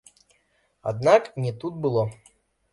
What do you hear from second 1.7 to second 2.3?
было!